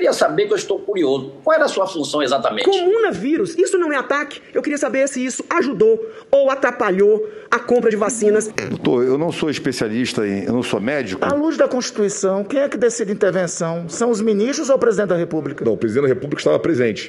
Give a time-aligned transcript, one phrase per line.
[0.00, 2.64] queria saber, que eu estou curioso, qual era a sua função exatamente?
[2.64, 4.40] Comunavírus, isso não é ataque.
[4.54, 8.48] Eu queria saber se isso ajudou ou atrapalhou a compra de vacinas.
[8.48, 10.44] Doutor, eu não sou especialista em.
[10.44, 11.22] Eu não sou médico.
[11.22, 13.88] À luz da Constituição, quem é que decide intervenção?
[13.88, 15.64] São os ministros ou o presidente da República?
[15.64, 17.08] Não, o presidente da República estava presente.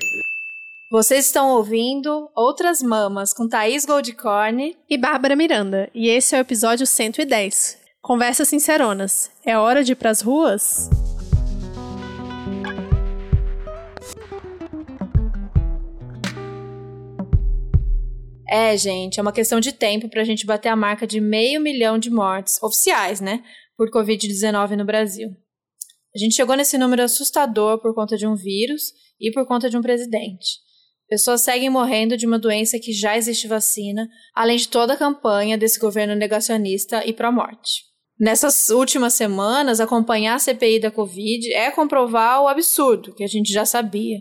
[0.91, 6.41] Vocês estão ouvindo Outras Mamas com Thaís Goldcorn e Bárbara Miranda, e esse é o
[6.41, 7.77] episódio 110.
[8.01, 9.31] Conversas sinceronas.
[9.45, 10.89] É hora de ir pras ruas?
[18.51, 21.61] É, gente, é uma questão de tempo para a gente bater a marca de meio
[21.61, 23.41] milhão de mortes oficiais, né,
[23.77, 25.29] por Covid-19 no Brasil.
[26.13, 29.77] A gente chegou nesse número assustador por conta de um vírus e por conta de
[29.77, 30.59] um presidente.
[31.07, 35.57] Pessoas seguem morrendo de uma doença que já existe vacina, além de toda a campanha
[35.57, 37.85] desse governo negacionista e pró-morte.
[38.19, 43.53] Nessas últimas semanas, acompanhar a CPI da Covid é comprovar o absurdo que a gente
[43.53, 44.19] já sabia.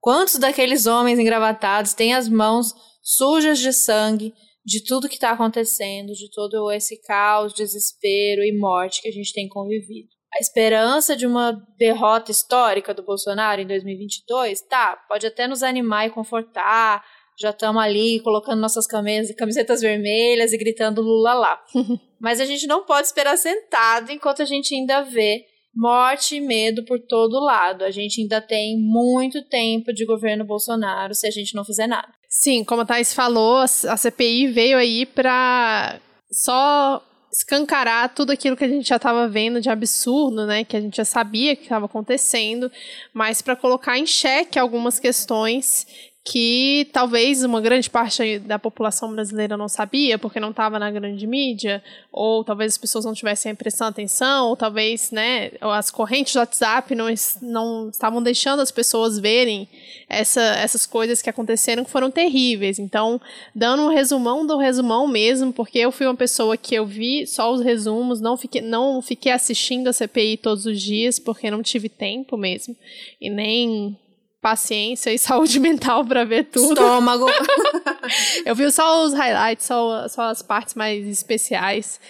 [0.00, 4.32] Quantos daqueles homens engravatados têm as mãos sujas de sangue,
[4.64, 9.32] de tudo que está acontecendo, de todo esse caos, desespero e morte que a gente
[9.32, 10.08] tem convivido.
[10.34, 16.06] A esperança de uma derrota histórica do Bolsonaro em 2022, tá, pode até nos animar
[16.06, 17.04] e confortar.
[17.38, 21.60] Já estamos ali colocando nossas camisetas vermelhas e gritando Lula lá.
[22.20, 26.84] Mas a gente não pode esperar sentado enquanto a gente ainda vê morte e medo
[26.84, 27.84] por todo lado.
[27.84, 32.08] A gente ainda tem muito tempo de governo Bolsonaro se a gente não fizer nada.
[32.28, 38.64] Sim, como a Thais falou, a CPI veio aí para só escancarar tudo aquilo que
[38.64, 41.86] a gente já estava vendo de absurdo, né, que a gente já sabia que estava
[41.86, 42.70] acontecendo,
[43.12, 45.86] mas para colocar em xeque algumas questões
[46.24, 51.26] que talvez uma grande parte da população brasileira não sabia, porque não estava na grande
[51.26, 56.38] mídia, ou talvez as pessoas não tivessem prestando atenção, ou talvez né, as correntes do
[56.38, 57.06] WhatsApp não,
[57.40, 59.68] não estavam deixando as pessoas verem
[60.08, 62.78] essa, essas coisas que aconteceram que foram terríveis.
[62.78, 63.20] Então,
[63.52, 67.52] dando um resumão do resumão mesmo, porque eu fui uma pessoa que eu vi só
[67.52, 71.88] os resumos, não fiquei, não fiquei assistindo a CPI todos os dias, porque não tive
[71.88, 72.76] tempo mesmo,
[73.20, 73.98] e nem
[74.42, 76.72] paciência e saúde mental para ver tudo.
[76.72, 77.26] Estômago.
[78.44, 82.00] eu vi só os highlights, só, só as partes mais especiais.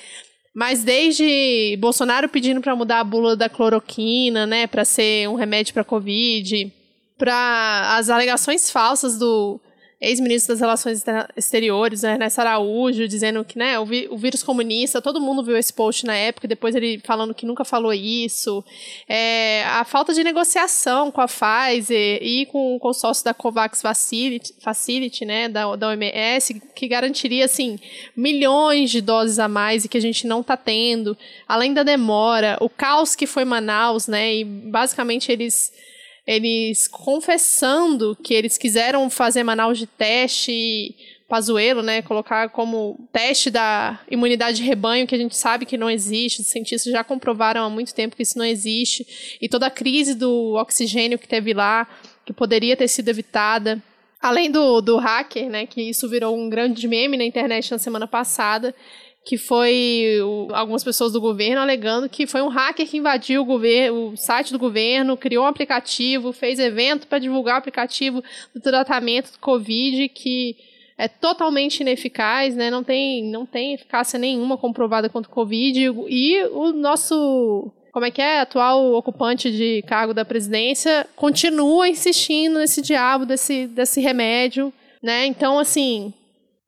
[0.55, 5.73] Mas desde Bolsonaro pedindo para mudar a bula da cloroquina, né, para ser um remédio
[5.73, 6.73] para covid,
[7.17, 9.61] para as alegações falsas do
[10.03, 11.05] ex-ministro das Relações
[11.37, 15.73] Exteriores, né, Ernesto Araújo, dizendo que né, o, o, vírus comunista, todo mundo viu esse
[15.73, 18.65] post na época, depois ele falando que nunca falou isso.
[19.09, 24.55] É, a falta de negociação com a Pfizer e com o consórcio da COVAX Facility,
[24.59, 27.79] Facility né, da, da OMS, que garantiria assim,
[28.17, 32.59] milhões de doses a mais e que a gente não está tendo, além da demora,
[32.61, 35.73] o caos que foi Manaus, né, e basicamente eles
[36.27, 40.95] eles confessando que eles quiseram fazer Manaus de teste
[41.33, 45.89] Pazuelo, né, colocar como teste da imunidade de rebanho, que a gente sabe que não
[45.89, 49.71] existe, os cientistas já comprovaram há muito tempo que isso não existe, e toda a
[49.71, 51.89] crise do oxigênio que teve lá,
[52.27, 53.83] que poderia ter sido evitada.
[54.21, 58.07] Além do, do hacker, né, que isso virou um grande meme na internet na semana
[58.07, 58.75] passada,
[59.25, 63.45] que foi o, algumas pessoas do governo alegando que foi um hacker que invadiu o,
[63.45, 68.23] governo, o site do governo, criou um aplicativo, fez evento para divulgar o aplicativo
[68.55, 70.57] do tratamento do Covid, que
[70.99, 72.71] é totalmente ineficaz, né?
[72.71, 75.93] não, tem, não tem eficácia nenhuma comprovada contra o Covid.
[76.09, 82.59] E o nosso como é que é, atual ocupante de cargo da presidência, continua insistindo
[82.59, 84.73] nesse diabo desse, desse remédio,
[85.03, 85.27] né?
[85.27, 86.13] Então, assim,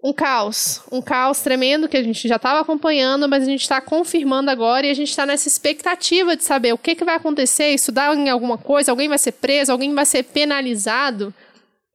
[0.04, 3.80] um caos, um caos tremendo que a gente já estava acompanhando, mas a gente está
[3.80, 7.68] confirmando agora e a gente está nessa expectativa de saber o que, que vai acontecer,
[7.70, 11.32] estudar em alguma coisa, alguém vai ser preso, alguém vai ser penalizado.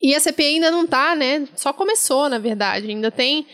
[0.01, 1.47] E a CPI ainda não está, né?
[1.55, 2.89] Só começou, na verdade.
[2.89, 3.45] Ainda tem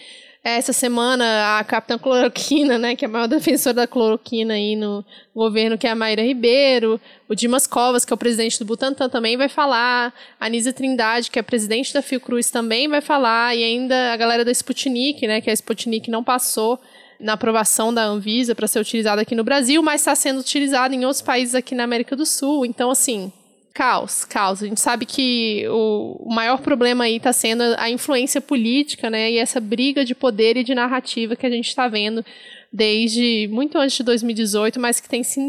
[0.51, 5.03] essa semana a capitã cloroquina, né, que é a maior defensora da cloroquina aí no
[5.33, 9.09] governo, que é a Mayra Ribeiro, o Dimas Covas, que é o presidente do Butantan,
[9.09, 13.63] também vai falar, a Nisa Trindade, que é presidente da Fiocruz, também vai falar, e
[13.63, 16.79] ainda a galera da Sputnik, né, que a Sputnik não passou
[17.19, 21.05] na aprovação da Anvisa para ser utilizada aqui no Brasil, mas está sendo utilizada em
[21.05, 22.65] outros países aqui na América do Sul.
[22.65, 23.31] Então, assim,
[23.75, 24.63] Caos, caos.
[24.63, 29.29] A gente sabe que o, maior problema aí está sendo a influência política, né?
[29.29, 32.23] E essa briga de poder e de narrativa que a gente está vendo
[32.71, 35.41] desde muito antes de 2018, mas que tem se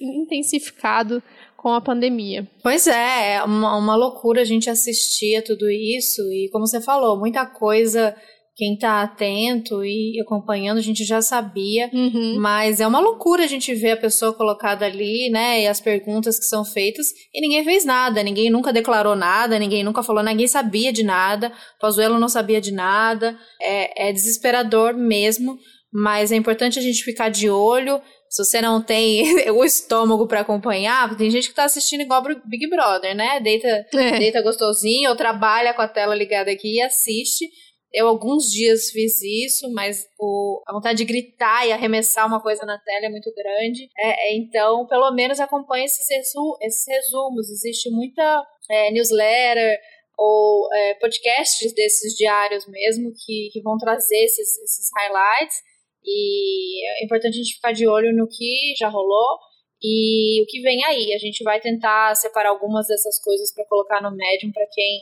[0.00, 1.22] intensificado
[1.56, 2.44] com a pandemia.
[2.60, 6.80] Pois é, é uma, uma loucura a gente assistir a tudo isso e, como você
[6.80, 8.16] falou, muita coisa
[8.56, 12.36] quem tá atento e acompanhando, a gente já sabia, Uhum.
[12.38, 16.38] mas é uma loucura a gente ver a pessoa colocada ali, né, e as perguntas
[16.38, 20.46] que são feitas, e ninguém fez nada, ninguém nunca declarou nada, ninguém nunca falou, ninguém
[20.48, 25.56] sabia de nada, Pazuello não sabia de nada, é, é desesperador mesmo,
[25.92, 30.40] mas é importante a gente ficar de olho, se você não tem o estômago para
[30.40, 34.18] acompanhar, tem gente que tá assistindo igual Big Brother, né, deita É.
[34.18, 37.46] deita gostosinho, ou trabalha com a tela ligada aqui e assiste.
[37.92, 42.64] Eu alguns dias fiz isso, mas o, a vontade de gritar e arremessar uma coisa
[42.64, 43.88] na tela é muito grande.
[43.98, 47.50] É, é, então, pelo menos acompanhe esses, resu- esses resumos.
[47.50, 49.76] Existe muita é, newsletter
[50.16, 55.56] ou é, podcasts desses diários mesmo que, que vão trazer esses, esses highlights.
[56.04, 59.38] E é importante a gente ficar de olho no que já rolou
[59.82, 61.12] e o que vem aí.
[61.14, 65.00] A gente vai tentar separar algumas dessas coisas para colocar no Medium para quem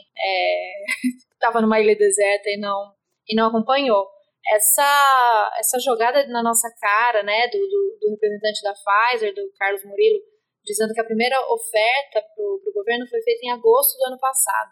[1.33, 2.93] estava numa ilha deserta e não,
[3.27, 4.07] e não acompanhou.
[4.47, 9.83] Essa, essa jogada na nossa cara, né, do, do, do representante da Pfizer, do Carlos
[9.83, 10.19] Murilo,
[10.65, 14.71] dizendo que a primeira oferta para o governo foi feita em agosto do ano passado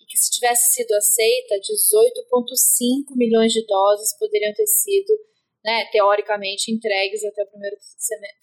[0.00, 5.12] e que se tivesse sido aceita, 18,5 milhões de doses poderiam ter sido,
[5.64, 7.76] né, teoricamente, entregues até o primeiro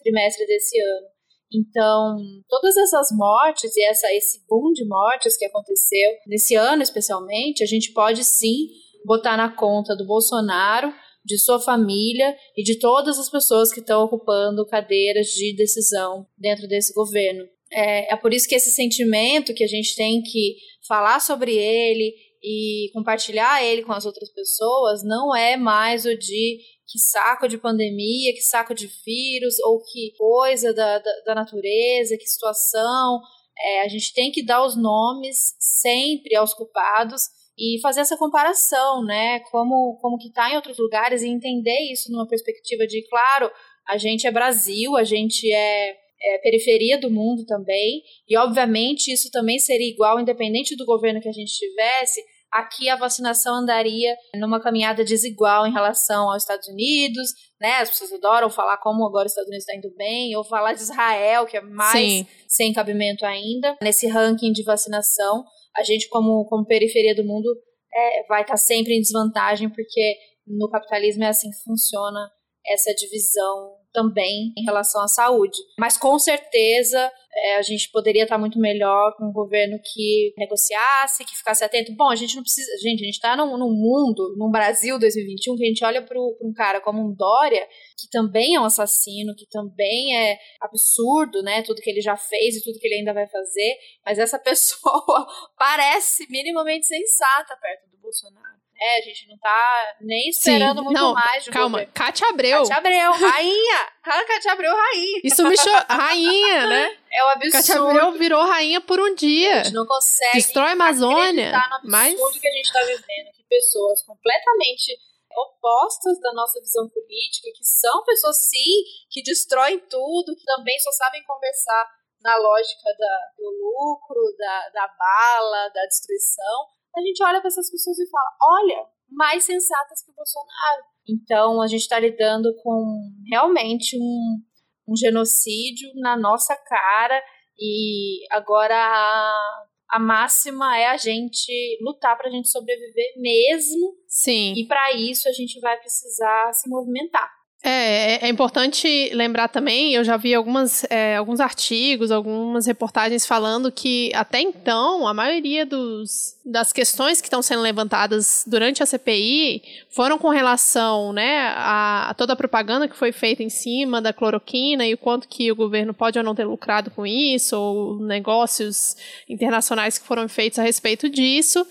[0.02, 1.08] trimestre desse ano.
[1.54, 2.18] Então,
[2.50, 7.68] todas essas mortes e essa, esse boom de mortes que aconteceu nesse ano especialmente, a
[7.68, 8.68] gente pode sim
[9.06, 10.94] botar na conta do Bolsonaro,
[11.24, 16.68] de sua família e de todas as pessoas que estão ocupando cadeiras de decisão dentro
[16.68, 17.46] desse governo.
[17.72, 20.56] É, é por isso que esse sentimento que a gente tem que
[20.88, 26.60] falar sobre ele e compartilhar ele com as outras pessoas não é mais o de
[26.88, 32.18] que saco de pandemia, que saco de vírus, ou que coisa da, da, da natureza,
[32.18, 33.22] que situação.
[33.60, 37.24] É, a gente tem que dar os nomes sempre aos culpados
[37.57, 39.39] e fazer essa comparação, né?
[39.51, 43.51] Como, como que está em outros lugares e entender isso numa perspectiva de, claro,
[43.88, 49.31] a gente é Brasil, a gente é, é periferia do mundo também, e obviamente isso
[49.31, 52.22] também seria igual, independente do governo que a gente tivesse,
[52.52, 57.78] aqui a vacinação andaria numa caminhada desigual em relação aos Estados Unidos, né?
[57.78, 60.82] As pessoas adoram falar como agora os Estados Unidos está indo bem, ou falar de
[60.82, 62.28] Israel, que é mais Sim.
[62.48, 63.78] sem cabimento ainda.
[63.82, 65.44] Nesse ranking de vacinação,
[65.76, 67.48] a gente, como, como periferia do mundo,
[67.94, 70.16] é, vai estar sempre em desvantagem, porque
[70.46, 72.30] no capitalismo é assim que funciona
[72.66, 75.58] essa divisão também em relação à saúde.
[75.80, 81.26] Mas com certeza é, a gente poderia estar muito melhor com um governo que negociasse,
[81.26, 81.96] que ficasse atento.
[81.96, 82.70] Bom, a gente não precisa.
[82.80, 86.20] Gente, a gente está num, num mundo, num Brasil 2021, que a gente olha para
[86.20, 87.68] um cara como um Dória,
[87.98, 91.64] que também é um assassino, que também é absurdo, né?
[91.64, 93.78] Tudo que ele já fez e tudo que ele ainda vai fazer.
[94.06, 95.28] Mas essa pessoa
[95.58, 98.56] parece minimamente sensata perto do Bolsonaro.
[98.79, 100.83] É, a gente não tá nem esperando Sim.
[100.83, 101.94] muito não, mais de Calma, governo.
[101.94, 102.59] Cátia Abreu.
[102.59, 103.91] Cátia Abreu, rainha!
[104.03, 105.21] Cara, Cátia Abreu, rainha!
[105.24, 105.69] Isso me cho...
[105.89, 106.97] Rainha, né?
[107.12, 107.89] É um Cátia absurdo.
[107.89, 109.62] Abreu virou rainha por um dia.
[109.62, 111.51] A gente não consegue Destrói a Amazônia.
[111.83, 113.31] no Mas que a gente está vivendo.
[113.33, 114.95] Que pessoas completamente
[115.38, 120.91] opostas da nossa visão política, que são pessoas, sim, que destroem tudo, que também só
[120.91, 121.88] sabem conversar
[122.21, 126.68] na lógica da, do lucro, da, da bala, da destruição.
[126.98, 130.84] A gente olha para essas pessoas e fala: olha, mais sensatas que o Bolsonaro.
[131.08, 133.00] Então, a gente está lidando com
[133.30, 134.42] realmente um,
[134.90, 137.22] um genocídio na nossa cara
[137.60, 141.51] e agora a, a máxima é a gente
[141.82, 144.54] lutar para a gente sobreviver mesmo sim.
[144.56, 147.37] e para isso a gente vai precisar se movimentar.
[147.69, 153.69] É, é importante lembrar também, eu já vi algumas, é, alguns artigos, algumas reportagens falando
[153.69, 159.62] que até então a maioria dos, das questões que estão sendo levantadas durante a CPI
[159.89, 164.13] foram com relação né, a, a toda a propaganda que foi feita em cima da
[164.13, 168.00] cloroquina e o quanto que o governo pode ou não ter lucrado com isso, ou
[168.00, 168.95] negócios
[169.27, 171.67] internacionais que foram feitos a respeito disso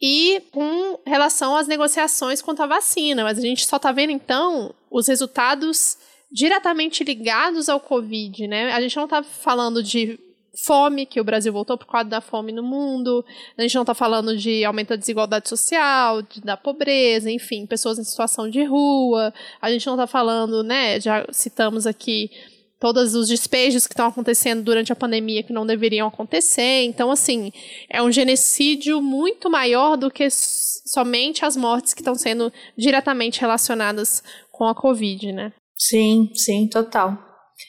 [0.00, 3.24] e com relação às negociações quanto à vacina.
[3.24, 5.96] Mas a gente só está vendo, então, os resultados
[6.30, 8.72] diretamente ligados ao Covid, né?
[8.72, 10.18] A gente não está falando de
[10.64, 13.24] fome, que o Brasil voltou por causa da fome no mundo,
[13.56, 17.98] a gente não está falando de aumento da desigualdade social, de, da pobreza, enfim, pessoas
[17.98, 22.30] em situação de rua, a gente não está falando, né, já citamos aqui
[22.78, 26.84] todos os despejos que estão acontecendo durante a pandemia que não deveriam acontecer.
[26.84, 27.50] Então, assim,
[27.90, 34.22] é um genocídio muito maior do que somente as mortes que estão sendo diretamente relacionadas
[34.50, 35.52] com a Covid, né?
[35.78, 37.26] Sim, sim, total.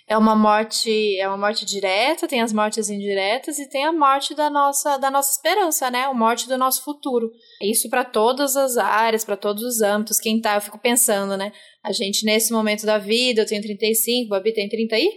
[0.10, 4.36] É uma morte, é uma morte direta, tem as mortes indiretas e tem a morte
[4.36, 6.04] da nossa, da nossa esperança, né?
[6.04, 7.30] A morte do nosso futuro.
[7.62, 10.20] Isso para todas as áreas, para todos os âmbitos.
[10.20, 11.54] Quem tá, eu fico pensando, né?
[11.88, 15.10] A gente nesse momento da vida, eu tenho 35, Babi tem 30 aí?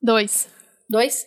[0.00, 0.48] Dois.
[0.88, 1.26] Dois?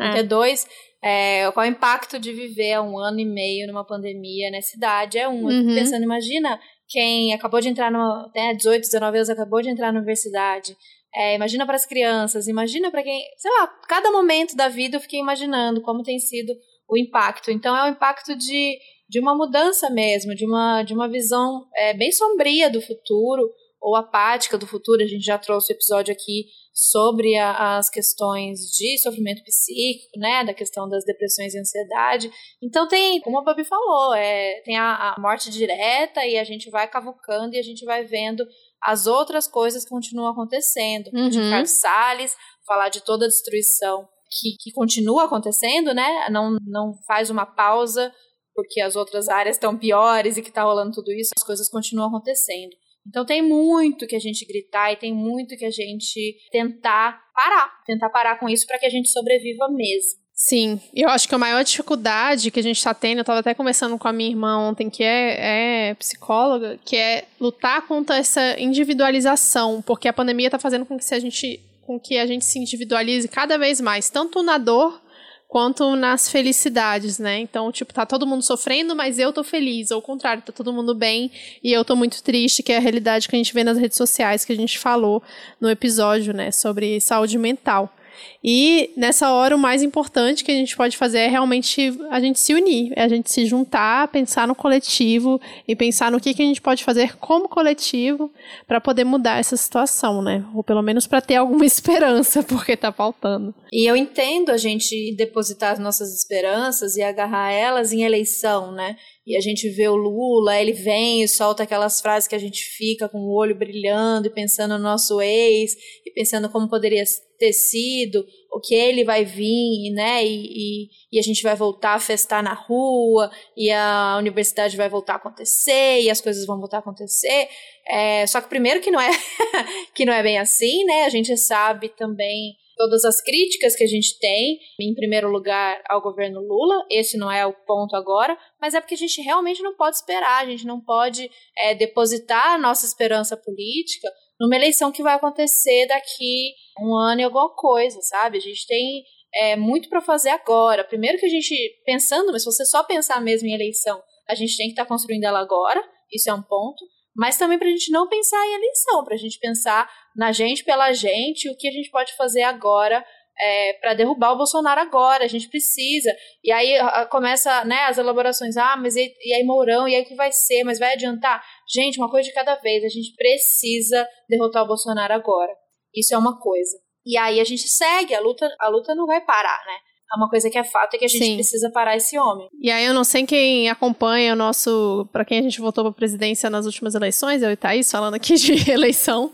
[0.00, 0.10] É.
[0.12, 0.66] 32.
[1.02, 5.18] É, qual é o impacto de viver um ano e meio numa pandemia nessa idade?
[5.18, 5.48] É um.
[5.48, 5.74] Eu fico Uhum.
[5.76, 8.30] pensando, imagina quem acabou de entrar numa.
[8.34, 10.76] Né, 18, 19 anos, acabou de entrar na universidade.
[11.14, 13.22] É, imagina para as crianças, imagina para quem.
[13.36, 16.52] Sei lá, cada momento da vida eu fiquei imaginando como tem sido
[16.88, 17.50] o impacto.
[17.50, 18.76] Então é o impacto de,
[19.08, 23.48] de uma mudança mesmo, de uma, de uma visão é, bem sombria do futuro,
[23.86, 25.00] ou apática do futuro.
[25.00, 30.44] A gente já trouxe o episódio aqui sobre a- as questões de sofrimento psíquico, né,
[30.44, 32.28] da questão das depressões e ansiedade.
[32.60, 36.68] Então tem, como a Babi falou, é, tem a, a morte direta e a gente
[36.68, 38.44] vai cavucando e a gente vai vendo
[38.82, 41.08] as outras coisas que continuam acontecendo.
[41.14, 41.28] Uhum.
[41.28, 46.92] De Ricardo Salles, falar de toda a destruição que, que continua acontecendo, né, não, não
[47.06, 48.12] faz uma pausa
[48.52, 52.08] porque as outras áreas estão piores e que está rolando tudo isso, as coisas continuam
[52.08, 52.74] acontecendo.
[53.08, 57.82] Então tem muito que a gente gritar e tem muito que a gente tentar parar,
[57.84, 60.26] tentar parar com isso para que a gente sobreviva mesmo.
[60.38, 63.54] Sim, eu acho que a maior dificuldade que a gente está tendo, eu estava até
[63.54, 68.60] conversando com a minha irmã ontem, que é, é psicóloga, que é lutar contra essa
[68.60, 72.58] individualização, porque a pandemia está fazendo com que, a gente, com que a gente se
[72.58, 75.00] individualize cada vez mais, tanto na dor
[75.48, 77.38] quanto nas felicidades, né?
[77.38, 80.72] Então, tipo, tá todo mundo sofrendo, mas eu tô feliz, ou ao contrário, tá todo
[80.72, 81.30] mundo bem
[81.62, 83.96] e eu tô muito triste, que é a realidade que a gente vê nas redes
[83.96, 85.22] sociais, que a gente falou
[85.60, 87.92] no episódio, né, sobre saúde mental.
[88.42, 92.38] E nessa hora o mais importante que a gente pode fazer é realmente a gente
[92.38, 96.42] se unir, é a gente se juntar, pensar no coletivo e pensar no que, que
[96.42, 98.30] a gente pode fazer como coletivo
[98.66, 100.44] para poder mudar essa situação, né?
[100.54, 103.54] Ou pelo menos para ter alguma esperança, porque tá faltando.
[103.72, 108.96] E eu entendo a gente depositar as nossas esperanças e agarrar elas em eleição, né?
[109.26, 112.62] E a gente vê o Lula, ele vem e solta aquelas frases que a gente
[112.62, 115.74] fica com o olho brilhando e pensando no nosso ex,
[116.06, 117.02] e pensando como poderia
[117.36, 120.24] ter sido, o que ele vai vir, né?
[120.24, 124.88] E, e, e a gente vai voltar a festar na rua, e a universidade vai
[124.88, 127.48] voltar a acontecer, e as coisas vão voltar a acontecer.
[127.88, 129.10] É, só que primeiro que não é
[129.92, 131.02] que não é bem assim, né?
[131.02, 136.02] A gente sabe também todas as críticas que a gente tem, em primeiro lugar, ao
[136.02, 136.84] governo Lula.
[136.90, 140.42] Esse não é o ponto agora, mas é porque a gente realmente não pode esperar,
[140.42, 145.86] a gente não pode é, depositar a nossa esperança política numa eleição que vai acontecer
[145.86, 148.36] daqui um ano e alguma coisa, sabe?
[148.36, 149.02] A gente tem
[149.34, 150.84] é, muito para fazer agora.
[150.84, 151.54] Primeiro que a gente,
[151.84, 154.88] pensando, mas se você só pensar mesmo em eleição, a gente tem que estar tá
[154.88, 156.84] construindo ela agora, isso é um ponto
[157.16, 160.64] mas também para a gente não pensar em eleição, para a gente pensar na gente
[160.64, 163.04] pela gente, o que a gente pode fazer agora
[163.38, 166.10] é, para derrubar o Bolsonaro agora, a gente precisa.
[166.42, 170.02] E aí a, começa né, as elaborações, ah, mas e, e aí Mourão, e aí
[170.02, 171.44] o que vai ser, mas vai adiantar?
[171.68, 175.52] Gente, uma coisa de cada vez, a gente precisa derrotar o Bolsonaro agora.
[175.94, 176.76] Isso é uma coisa.
[177.04, 179.78] E aí a gente segue, a luta, a luta não vai parar, né?
[180.14, 181.34] Uma coisa que é fato é que a gente Sim.
[181.34, 182.48] precisa parar esse homem.
[182.60, 185.92] E aí eu não sei quem acompanha o nosso, para quem a gente votou para
[185.92, 189.32] presidência nas últimas eleições, eu e Thaís falando aqui de eleição,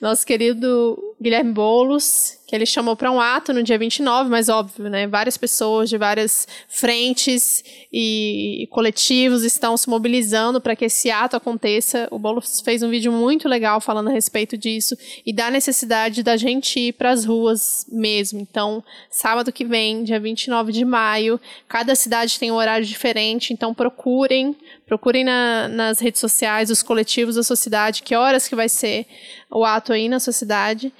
[0.00, 4.90] nosso querido Guilherme Boulos, que ele chamou para um ato no dia 29, mas óbvio,
[4.90, 11.36] né, várias pessoas de várias frentes e coletivos estão se mobilizando para que esse ato
[11.36, 12.08] aconteça.
[12.10, 16.36] O Boulos fez um vídeo muito legal falando a respeito disso e da necessidade da
[16.36, 18.40] gente ir para as ruas mesmo.
[18.40, 23.72] Então, sábado que vem, dia 29 de maio, cada cidade tem um horário diferente, então
[23.72, 24.54] procurem,
[24.92, 29.06] procurem na, nas redes sociais, os coletivos da sua cidade, que horas que vai ser
[29.50, 30.92] o ato aí na sua cidade,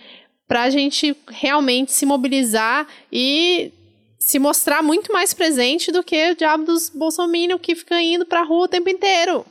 [0.48, 3.70] para a gente realmente se mobilizar e
[4.18, 8.42] se mostrar muito mais presente do que o diabo dos bolsominions que fica indo pra
[8.42, 9.44] rua o tempo inteiro.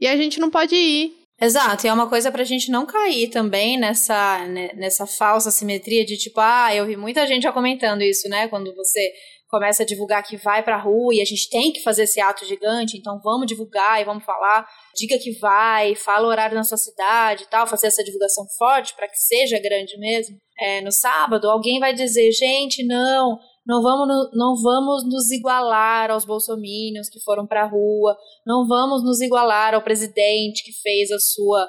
[0.00, 1.14] E a gente não pode ir.
[1.40, 6.04] Exato, e é uma coisa pra gente não cair também nessa, né, nessa falsa simetria
[6.04, 8.46] de tipo, ah, eu vi muita gente já comentando isso, né?
[8.46, 9.12] Quando você
[9.48, 12.44] começa a divulgar que vai pra rua e a gente tem que fazer esse ato
[12.46, 16.78] gigante, então vamos divulgar e vamos falar, diga que vai, fala o horário na sua
[16.78, 20.36] cidade e tal, fazer essa divulgação forte para que seja grande mesmo.
[20.58, 26.24] É, no sábado, alguém vai dizer, gente, não, não vamos, não vamos nos igualar aos
[26.24, 28.16] bolsominions que foram para a rua,
[28.46, 31.68] não vamos nos igualar ao presidente que fez a sua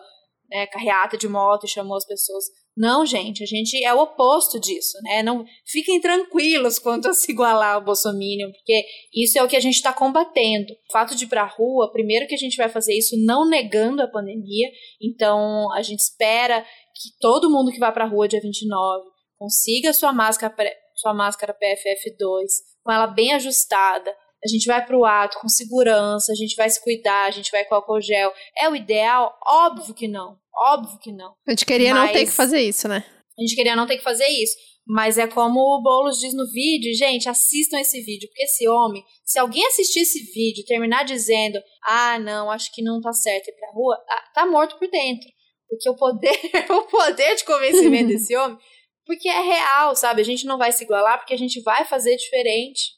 [0.50, 2.46] né, carreata de moto e chamou as pessoas.
[2.78, 5.24] Não, gente, a gente é o oposto disso, né?
[5.24, 8.84] Não fiquem tranquilos quanto a se igualar ao bolsominion, porque
[9.14, 10.74] isso é o que a gente está combatendo.
[10.74, 13.48] O fato de ir para a rua, primeiro que a gente vai fazer isso não
[13.48, 14.70] negando a pandemia,
[15.02, 19.06] então a gente espera que todo mundo que vai para a rua dia 29
[19.38, 20.54] consiga sua máscara,
[20.96, 22.46] sua máscara PFF2,
[22.84, 24.10] com ela bem ajustada.
[24.44, 27.52] A gente vai para o ato com segurança, a gente vai se cuidar, a gente
[27.52, 28.32] vai com álcool gel.
[28.58, 29.34] É o ideal?
[29.46, 30.38] Óbvio que não.
[30.56, 31.34] Óbvio que não.
[31.48, 32.06] A gente queria Mas...
[32.06, 33.04] não ter que fazer isso, né?
[33.38, 34.56] A gente queria não ter que fazer isso.
[34.88, 39.04] Mas é como o Boulos diz no vídeo, gente, assistam esse vídeo, porque esse homem,
[39.26, 43.48] se alguém assistir esse vídeo e terminar dizendo, ah, não, acho que não tá certo
[43.48, 45.28] ir pra rua, ah, tá morto por dentro.
[45.68, 48.60] Porque o poder, o poder de convencimento desse homem,
[49.06, 50.22] porque é real, sabe?
[50.22, 52.94] A gente não vai se igualar porque a gente vai fazer diferente.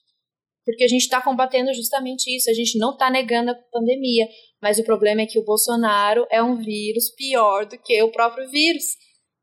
[0.66, 4.28] Porque a gente está combatendo justamente isso, a gente não está negando a pandemia.
[4.62, 8.50] Mas o problema é que o Bolsonaro é um vírus pior do que o próprio
[8.50, 8.84] vírus.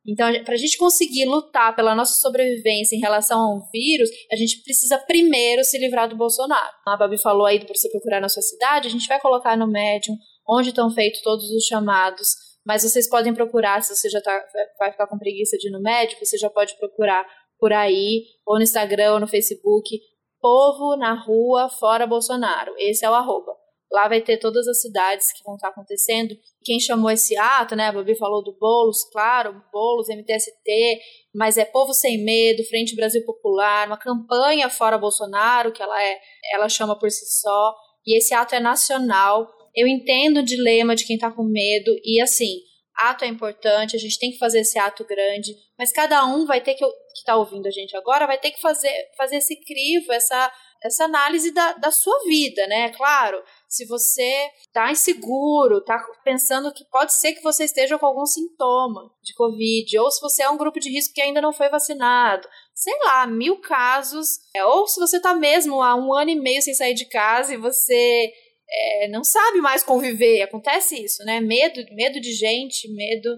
[0.06, 4.36] Então, para a gente conseguir lutar pela nossa sobrevivência em relação a um vírus, a
[4.36, 6.74] gente precisa primeiro se livrar do Bolsonaro.
[6.86, 9.66] A Babi falou aí para você procurar na sua cidade, a gente vai colocar no
[9.66, 10.16] Medium
[10.46, 12.28] onde estão feitos todos os chamados,
[12.66, 14.44] mas vocês podem procurar, se você já tá,
[14.78, 17.26] vai ficar com preguiça de ir no médico, você já pode procurar
[17.58, 19.98] por aí, ou no Instagram, ou no Facebook,
[20.40, 22.74] Povo na Rua Fora Bolsonaro.
[22.78, 23.52] Esse é o arroba.
[23.90, 26.34] Lá vai ter todas as cidades que vão estar acontecendo.
[26.64, 27.86] Quem chamou esse ato, né?
[27.86, 31.00] A Babi falou do Bolos, claro, Bolos, MTST,
[31.34, 36.18] mas é Povo Sem Medo, Frente Brasil Popular, uma campanha fora Bolsonaro, que ela é,
[36.52, 37.74] ela chama por si só.
[38.04, 39.48] E esse ato é nacional.
[39.74, 42.60] Eu entendo o dilema de quem está com medo, e assim,
[42.96, 46.60] ato é importante, a gente tem que fazer esse ato grande, mas cada um vai
[46.60, 50.12] ter que, que tá ouvindo a gente agora, vai ter que fazer, fazer esse crivo,
[50.12, 50.52] essa,
[50.82, 52.90] essa análise da, da sua vida, né?
[52.90, 58.26] Claro, se você está inseguro, está pensando que pode ser que você esteja com algum
[58.26, 61.68] sintoma de Covid, ou se você é um grupo de risco que ainda não foi
[61.68, 66.36] vacinado, sei lá, mil casos, é, ou se você está mesmo há um ano e
[66.36, 68.32] meio sem sair de casa e você
[68.74, 71.40] é, não sabe mais conviver, acontece isso, né?
[71.40, 73.30] Medo, medo de gente, medo,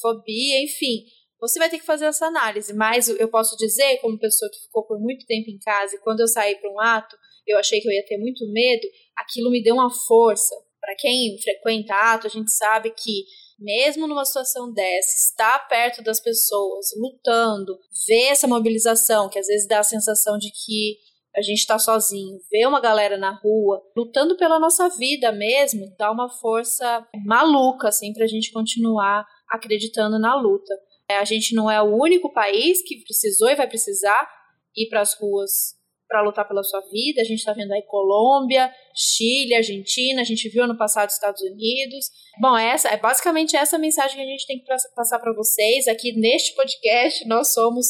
[0.00, 1.04] fobia, enfim.
[1.40, 4.84] Você vai ter que fazer essa análise, mas eu posso dizer, como pessoa que ficou
[4.86, 7.16] por muito tempo em casa, e quando eu saí para um ato,
[7.46, 10.54] eu achei que eu ia ter muito medo, aquilo me deu uma força.
[10.80, 13.24] Para quem frequenta ato, a gente sabe que
[13.58, 17.76] mesmo numa situação dessa, estar perto das pessoas, lutando,
[18.06, 20.96] ver essa mobilização, que às vezes dá a sensação de que
[21.38, 26.10] a gente está sozinho, ver uma galera na rua, lutando pela nossa vida mesmo, dá
[26.10, 30.74] uma força maluca, assim, para a gente continuar acreditando na luta.
[31.10, 34.28] É, a gente não é o único país que precisou e vai precisar
[34.76, 37.20] ir para as ruas para lutar pela sua vida.
[37.20, 42.06] A gente está vendo aí Colômbia, Chile, Argentina, a gente viu ano passado Estados Unidos.
[42.40, 46.12] Bom, essa é basicamente essa mensagem que a gente tem que passar para vocês aqui
[46.18, 47.26] neste podcast.
[47.28, 47.86] Nós somos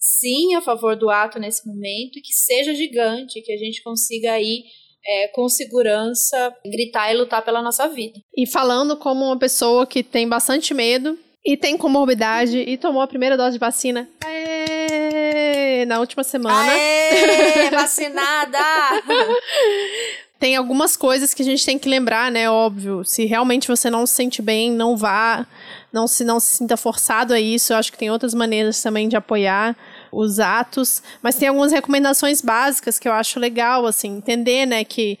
[0.00, 4.32] sim a favor do ato nesse momento e que seja gigante, que a gente consiga
[4.32, 4.64] aí
[5.06, 8.18] é, com segurança gritar e lutar pela nossa vida.
[8.34, 13.06] E falando como uma pessoa que tem bastante medo e tem comorbidade e tomou a
[13.06, 14.08] primeira dose de vacina.
[14.24, 15.84] Aê!
[15.86, 16.70] Na última semana.
[16.70, 17.70] Aê!
[17.72, 18.58] Vacinada!
[20.38, 22.50] tem algumas coisas que a gente tem que lembrar, né?
[22.50, 23.04] Óbvio.
[23.04, 25.46] Se realmente você não se sente bem, não vá.
[25.92, 27.72] Não se, não se sinta forçado a isso.
[27.72, 29.76] Eu acho que tem outras maneiras também de apoiar
[30.12, 31.02] os atos.
[31.22, 34.84] Mas tem algumas recomendações básicas que eu acho legal, assim, entender, né?
[34.84, 35.18] Que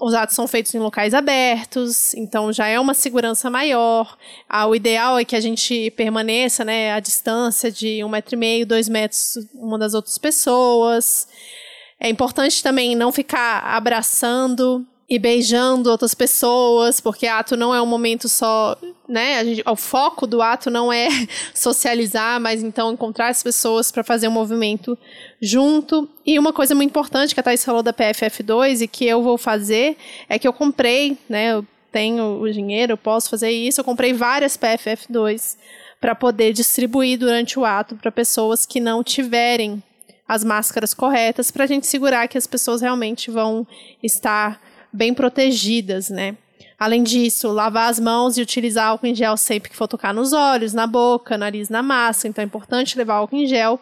[0.00, 4.16] os atos são feitos em locais abertos, então já é uma segurança maior.
[4.48, 8.38] Ah, o ideal é que a gente permaneça né, à distância de um metro e
[8.38, 11.26] meio, dois metros uma das outras pessoas.
[11.98, 17.86] É importante também não ficar abraçando e beijando outras pessoas, porque ato não é um
[17.86, 18.76] momento só,
[19.08, 19.44] né?
[19.44, 21.08] Gente, o foco do ato não é
[21.54, 24.98] socializar, mas então encontrar as pessoas para fazer um movimento
[25.40, 26.08] junto.
[26.24, 29.38] E uma coisa muito importante que a Thais falou da PFF2 e que eu vou
[29.38, 29.96] fazer
[30.28, 31.52] é que eu comprei, né?
[31.52, 33.80] Eu tenho o dinheiro, eu posso fazer isso.
[33.80, 35.56] Eu comprei várias PFF2
[36.00, 39.82] para poder distribuir durante o ato para pessoas que não tiverem
[40.28, 43.66] as máscaras corretas, para a gente segurar que as pessoas realmente vão
[44.02, 44.60] estar
[44.92, 46.36] bem protegidas, né?
[46.78, 50.32] Além disso, lavar as mãos e utilizar álcool em gel sempre que for tocar nos
[50.32, 52.28] olhos, na boca, nariz, na massa.
[52.28, 53.80] Então é importante levar álcool em gel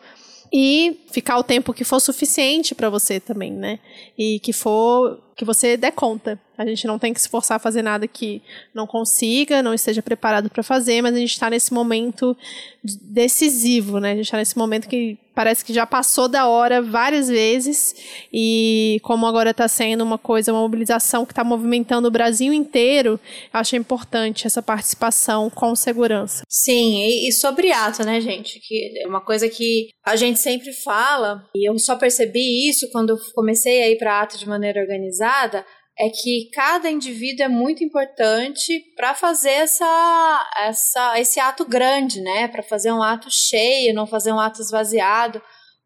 [0.53, 3.81] e ficar o tempo que for suficiente para você também, né?
[4.17, 6.39] E que for que você der conta.
[6.57, 8.41] A gente não tem que se forçar a fazer nada que
[8.73, 12.37] não consiga, não esteja preparado para fazer, mas a gente está nesse momento
[12.85, 14.13] decisivo, né?
[14.13, 17.95] A gente está nesse momento que parece que já passou da hora várias vezes
[18.33, 23.19] e como agora está sendo uma coisa, uma mobilização que está movimentando o Brasil inteiro,
[23.53, 26.45] acho importante essa participação com segurança.
[26.49, 28.61] Sim, e, e sobre ato, né, gente?
[28.61, 33.17] Que é uma coisa que a gente sempre fala e eu só percebi isso quando
[33.35, 35.65] comecei a ir para ato de maneira organizada
[35.99, 42.49] é que cada indivíduo é muito importante para fazer essa, essa, esse ato grande, né?
[42.49, 45.41] Para fazer um ato cheio, não fazer um ato esvaziado.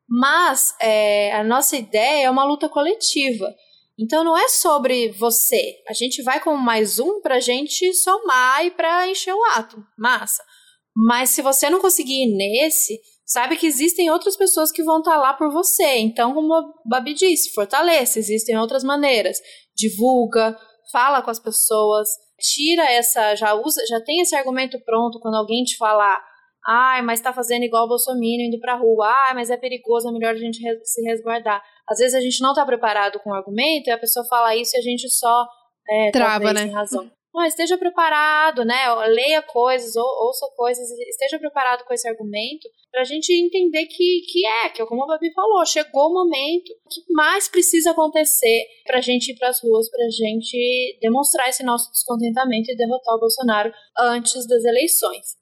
[0.08, 3.54] Mas é, a nossa ideia é uma luta coletiva.
[3.98, 5.76] Então não é sobre você.
[5.86, 9.84] A gente vai como mais um para a gente somar e para encher o ato.
[9.98, 10.42] Massa.
[10.96, 15.10] Mas se você não conseguir ir nesse, Sabe que existem outras pessoas que vão estar
[15.10, 15.98] tá lá por você.
[15.98, 19.38] Então, como a Babi disse, fortaleça, existem outras maneiras.
[19.78, 20.56] Divulga,
[20.90, 25.62] fala com as pessoas, tira essa, já usa, já tem esse argumento pronto quando alguém
[25.62, 26.20] te falar,
[26.66, 30.12] ai, mas tá fazendo igual o Bolsonaro indo pra rua, ai, mas é perigoso, é
[30.12, 31.62] melhor a gente se resguardar.
[31.88, 34.76] Às vezes a gente não tá preparado com o argumento e a pessoa fala isso
[34.76, 35.46] e a gente só
[35.88, 36.66] é, Trava, né?
[36.66, 38.92] razão não, esteja preparado, né?
[39.07, 44.22] Leia coisas, ou, ouça coisas, esteja preparado com esse argumento para a gente entender que,
[44.31, 48.64] que é, que é como a Babi falou, chegou o momento que mais precisa acontecer
[48.85, 52.77] para a gente ir para as ruas, para a gente demonstrar esse nosso descontentamento e
[52.77, 55.37] derrotar o Bolsonaro antes das eleições.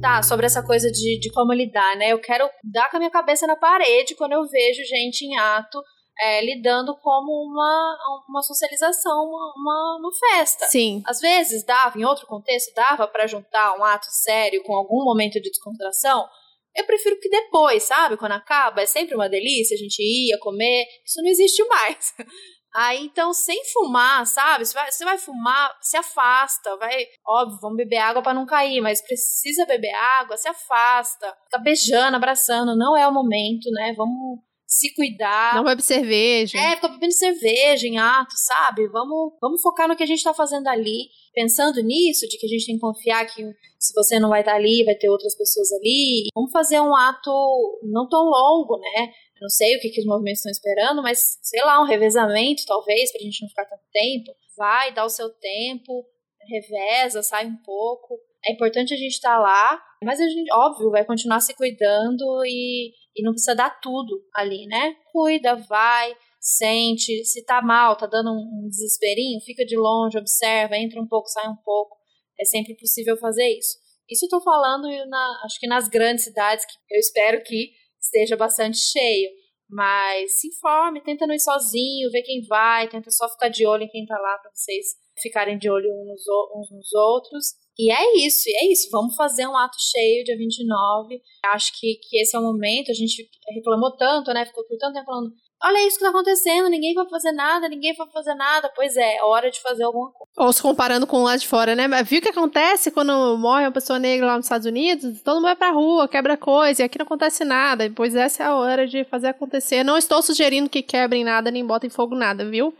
[0.00, 2.12] Tá, sobre essa coisa de, de como lidar, né?
[2.12, 5.80] Eu quero dar com a minha cabeça na parede quando eu vejo gente em ato
[6.20, 7.98] é, lidando como uma,
[8.28, 10.66] uma socialização, uma, uma, uma, festa.
[10.66, 11.02] Sim.
[11.06, 15.40] Às vezes dava, em outro contexto, dava para juntar um ato sério com algum momento
[15.40, 16.28] de descontração.
[16.74, 18.16] Eu prefiro que depois, sabe?
[18.16, 20.86] Quando acaba, é sempre uma delícia, a gente ia comer.
[21.04, 22.14] Isso não existe mais.
[22.74, 24.64] Aí, então, sem fumar, sabe?
[24.64, 27.06] Você vai, você vai fumar, se afasta, vai.
[27.26, 31.36] Óbvio, vamos beber água para não cair, mas precisa beber água, se afasta.
[31.44, 33.92] Fica beijando, abraçando, não é o momento, né?
[33.94, 34.38] Vamos
[34.72, 35.54] se cuidar.
[35.54, 36.56] Não bebe cerveja.
[36.56, 38.88] É, fica bebendo cerveja em ato, sabe?
[38.88, 41.10] Vamos, vamos focar no que a gente tá fazendo ali.
[41.34, 43.42] Pensando nisso, de que a gente tem que confiar que
[43.78, 46.28] se você não vai estar tá ali, vai ter outras pessoas ali.
[46.34, 49.12] Vamos fazer um ato não tão longo, né?
[49.36, 52.62] Eu não sei o que, que os movimentos estão esperando, mas sei lá, um revezamento,
[52.66, 54.32] talvez, pra gente não ficar tanto tempo.
[54.56, 56.06] Vai, dá o seu tempo,
[56.48, 58.18] reveza, sai um pouco.
[58.46, 62.24] É importante a gente estar tá lá, mas a gente, óbvio, vai continuar se cuidando
[62.46, 64.94] e e não precisa dar tudo ali, né?
[65.12, 67.24] Cuida, vai, sente.
[67.24, 71.48] Se tá mal, tá dando um, desesperinho, fica de longe, observa, entra um pouco, sai
[71.48, 71.96] um pouco.
[72.40, 73.78] É sempre possível fazer isso.
[74.10, 77.70] Isso eu tô falando, na, acho que nas grandes cidades, que eu espero que
[78.00, 79.30] esteja bastante cheio.
[79.68, 83.84] Mas se informe, tenta não ir sozinho, ver quem vai, tenta só ficar de olho
[83.84, 84.86] em quem tá lá para vocês
[85.20, 87.54] ficarem de olho uns nos outros.
[87.78, 88.88] E é isso, e é isso.
[88.90, 91.20] Vamos fazer um ato cheio dia 29.
[91.46, 92.90] Acho que, que esse é o momento.
[92.90, 94.44] A gente reclamou tanto, né?
[94.44, 95.32] Ficou por tanto tempo falando:
[95.64, 98.70] olha isso que tá acontecendo, ninguém vai fazer nada, ninguém vai fazer nada.
[98.74, 100.30] Pois é, é hora de fazer alguma coisa.
[100.36, 101.86] Ou se comparando com lá de fora, né?
[102.02, 105.22] Viu o que acontece quando morre uma pessoa negra lá nos Estados Unidos?
[105.22, 107.90] Todo mundo vai pra rua, quebra coisa, e aqui não acontece nada.
[107.94, 109.82] Pois essa é a hora de fazer acontecer.
[109.82, 112.74] Não estou sugerindo que quebrem nada, nem botem fogo nada, viu?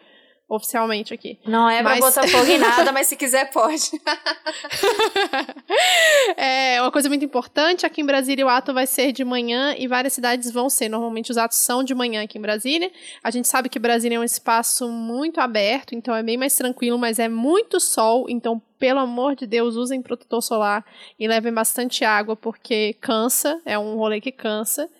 [0.55, 1.39] Oficialmente aqui.
[1.47, 2.01] Não é pra mas...
[2.01, 3.91] botar fogo em nada, mas se quiser pode.
[6.37, 9.89] é uma coisa muito importante, aqui em Brasília o ato vai ser de manhã e
[9.89, 10.91] várias cidades vão ser.
[10.91, 12.93] Normalmente os atos são de manhã aqui em Brasília.
[13.25, 16.99] A gente sabe que Brasília é um espaço muito aberto, então é bem mais tranquilo,
[16.99, 20.85] mas é muito sol, então pelo amor de Deus, usem protetor solar
[21.17, 24.91] e levem bastante água, porque cansa, é um rolê que cansa.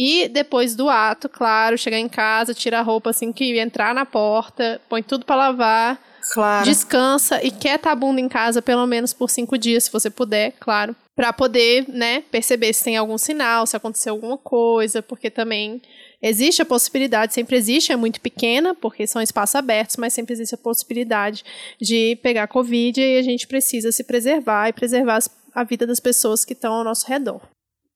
[0.00, 4.06] E depois do ato, claro, chegar em casa, tira a roupa assim que entrar na
[4.06, 6.00] porta, põe tudo para lavar.
[6.32, 6.64] Claro.
[6.64, 10.52] Descansa e quieta a bunda em casa pelo menos por cinco dias, se você puder,
[10.60, 10.94] claro.
[11.16, 15.82] Pra poder, né, perceber se tem algum sinal, se aconteceu alguma coisa, porque também
[16.22, 20.54] existe a possibilidade, sempre existe, é muito pequena, porque são espaços abertos, mas sempre existe
[20.54, 21.42] a possibilidade
[21.80, 25.18] de pegar Covid e a gente precisa se preservar e preservar
[25.52, 27.40] a vida das pessoas que estão ao nosso redor.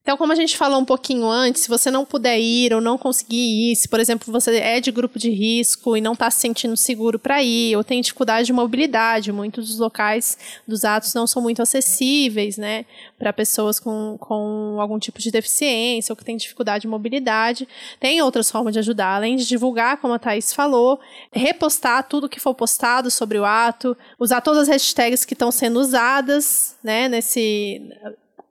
[0.03, 2.97] Então, como a gente falou um pouquinho antes, se você não puder ir ou não
[2.97, 6.41] conseguir ir, se, por exemplo, você é de grupo de risco e não está se
[6.41, 10.37] sentindo seguro para ir, ou tem dificuldade de mobilidade, muitos dos locais
[10.67, 12.85] dos atos não são muito acessíveis, né,
[13.17, 17.65] para pessoas com, com algum tipo de deficiência ou que tem dificuldade de mobilidade.
[17.97, 20.99] Tem outras formas de ajudar, além de divulgar, como a Thaís falou,
[21.31, 25.79] repostar tudo que for postado sobre o ato, usar todas as hashtags que estão sendo
[25.79, 27.81] usadas, né, nesse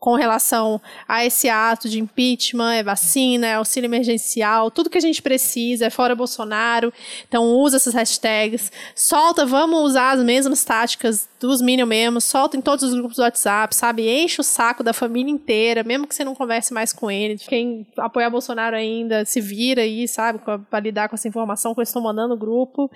[0.03, 5.01] com relação a esse ato de impeachment, é vacina, é auxílio emergencial, tudo que a
[5.01, 6.93] gente precisa, é fora Bolsonaro.
[7.29, 12.61] Então usa essas hashtags, solta, vamos usar as mesmas táticas dos Minion mesmo, solta em
[12.61, 14.09] todos os grupos do WhatsApp, sabe?
[14.09, 17.39] Enche o saco da família inteira, mesmo que você não converse mais com ele.
[17.39, 20.41] Quem apoia Bolsonaro ainda, se vira aí, sabe?
[20.69, 22.91] Pra lidar com essa informação que eles estão mandando no grupo.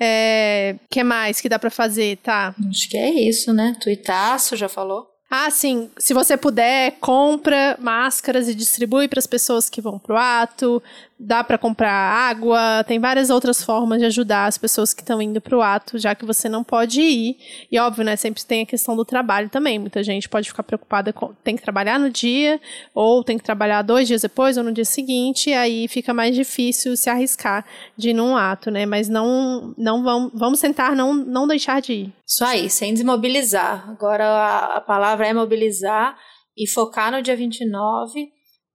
[0.00, 0.76] É...
[0.90, 2.54] que mais que dá para fazer, tá?
[2.70, 3.76] Acho que é isso, né?
[3.78, 5.17] Tuitaço já falou.
[5.30, 5.90] Ah, sim.
[5.98, 10.82] Se você puder, compra máscaras e distribui para as pessoas que vão pro ato.
[11.20, 15.40] dá para comprar água, tem várias outras formas de ajudar as pessoas que estão indo
[15.40, 17.36] para o ato, já que você não pode ir.
[17.70, 19.78] E óbvio, né, sempre tem a questão do trabalho também.
[19.78, 22.60] Muita gente pode ficar preocupada com tem que trabalhar no dia,
[22.94, 26.34] ou tem que trabalhar dois dias depois ou no dia seguinte, e aí fica mais
[26.34, 27.64] difícil se arriscar
[27.96, 28.86] de ir num ato, né?
[28.86, 32.17] Mas não, não vamos, vamos tentar não, não deixar de ir.
[32.28, 33.88] Isso aí, sem desmobilizar.
[33.88, 36.18] Agora a, a palavra é mobilizar
[36.56, 38.28] e focar no dia 29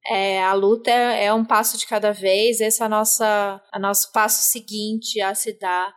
[0.08, 4.12] é, a luta é, é, um passo de cada vez, esse é nossa, a nosso
[4.12, 5.94] passo seguinte a se dar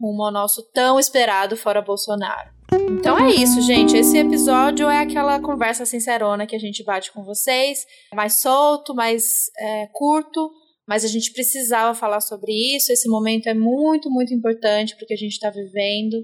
[0.00, 2.50] rumo ao nosso tão esperado fora Bolsonaro.
[2.98, 3.96] Então é isso, gente.
[3.96, 9.50] Esse episódio é aquela conversa sincerona que a gente bate com vocês, mais solto, mais
[9.58, 10.50] é, curto,
[10.88, 12.90] mas a gente precisava falar sobre isso.
[12.90, 16.16] Esse momento é muito, muito importante porque a gente está vivendo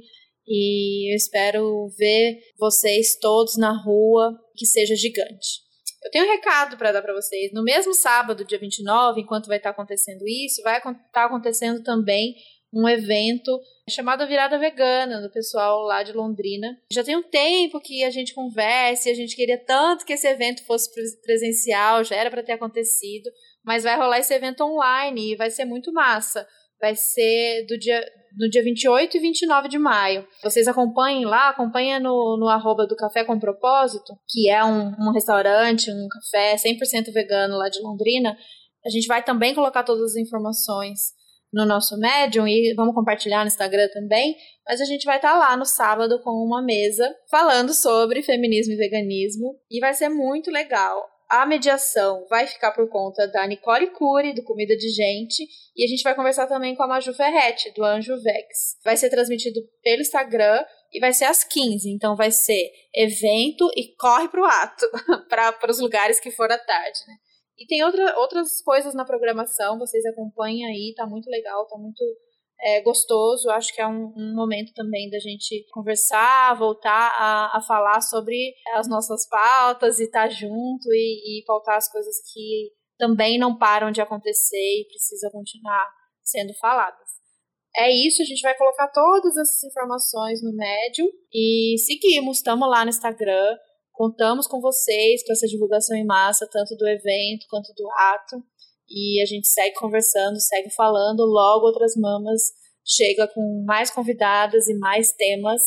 [0.46, 5.66] e eu espero ver vocês todos na rua, que seja gigante.
[6.04, 7.50] Eu tenho um recado para dar para vocês.
[7.52, 11.82] No mesmo sábado, dia 29, enquanto vai estar tá acontecendo isso, vai estar tá acontecendo
[11.82, 12.37] também
[12.72, 16.76] um evento chamado Virada Vegana, do pessoal lá de Londrina.
[16.92, 20.28] Já tem um tempo que a gente conversa e a gente queria tanto que esse
[20.28, 20.90] evento fosse
[21.22, 23.30] presencial, já era para ter acontecido,
[23.64, 26.46] mas vai rolar esse evento online e vai ser muito massa.
[26.80, 28.04] Vai ser do dia
[28.36, 30.26] no dia 28 e 29 de maio.
[30.42, 35.10] Vocês acompanhem lá, acompanhem no, no arroba do Café com Propósito, que é um, um
[35.12, 38.36] restaurante, um café 100% vegano lá de Londrina.
[38.84, 41.14] A gente vai também colocar todas as informações
[41.52, 44.36] no nosso Medium e vamos compartilhar no Instagram também.
[44.68, 48.74] Mas a gente vai estar tá lá no sábado com uma mesa falando sobre feminismo
[48.74, 53.90] e veganismo e vai ser muito legal a mediação vai ficar por conta da Nicole
[53.90, 57.72] Cury, do Comida de Gente, e a gente vai conversar também com a Maju Ferretti,
[57.72, 58.78] do Anjo Vex.
[58.84, 63.94] Vai ser transmitido pelo Instagram e vai ser às 15, então vai ser evento e
[63.96, 64.86] corre pro ato,
[65.28, 67.14] para os lugares que for à tarde, né?
[67.58, 72.04] E tem outra, outras coisas na programação, vocês acompanhem aí, tá muito legal, tá muito
[72.61, 73.51] é, gostoso.
[73.51, 78.55] Acho que é um, um, momento também da gente conversar, voltar a, a, falar sobre
[78.75, 83.59] as nossas pautas e estar tá junto e, e pautar as coisas que também não
[83.59, 85.87] param de acontecer e precisa continuar
[86.23, 87.16] sendo faladas.
[87.77, 92.85] É isso, a gente vai colocar todas essas informações no médio e seguimos, estamos lá
[92.85, 93.55] no Instagram,
[93.92, 98.42] contamos com vocês para essa divulgação em massa, tanto do evento quanto do ato
[98.88, 101.20] e a gente segue conversando, segue falando.
[101.20, 102.42] Logo, outras mamas
[102.85, 105.62] chega com mais convidadas e mais temas.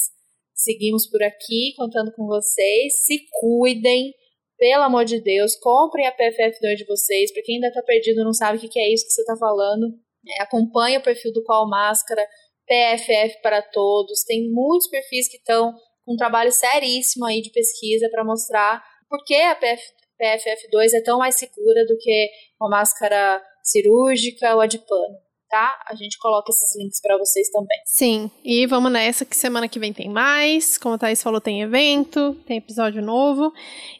[0.53, 3.05] Seguimos por aqui contando com vocês.
[3.05, 4.13] Se cuidem,
[4.57, 7.31] pelo amor de Deus, comprem a PFF2 de vocês.
[7.31, 9.87] Para quem ainda está perdido, não sabe o que é isso que você está falando,
[10.27, 12.25] é, acompanhe o perfil do Qual Máscara,
[12.67, 14.23] PFF para Todos.
[14.23, 19.23] Tem muitos perfis que estão com um trabalho seríssimo aí de pesquisa para mostrar por
[19.23, 19.81] que a PF,
[20.21, 22.29] PFF2 é tão mais segura do que
[22.59, 25.15] uma máscara cirúrgica ou a de pano.
[25.49, 25.79] Tá?
[25.87, 27.79] A gente coloca esses links para vocês também.
[27.83, 30.77] Sim, e vamos nessa que semana que vem tem mais.
[30.77, 33.51] Como a Thaís falou, tem evento, tem episódio novo.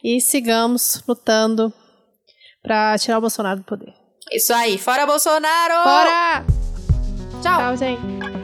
[0.04, 1.74] E sigamos lutando
[2.62, 3.94] para tirar o Bolsonaro do poder.
[4.32, 5.84] Isso aí, fora Bolsonaro!
[5.84, 6.46] Fora!
[7.42, 7.58] Tchau!
[7.58, 8.39] Tchau, gente!